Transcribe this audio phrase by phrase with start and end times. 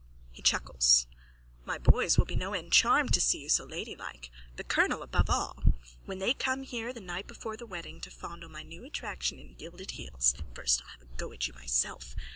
[0.31, 1.05] (He chuckles.)
[1.63, 5.29] My boys will be no end charmed to see you so ladylike, the colonel, above
[5.29, 5.63] all,
[6.07, 9.53] when they come here the night before the wedding to fondle my new attraction in
[9.53, 10.33] gilded heels.
[10.55, 12.15] First I'll have a go at you myself.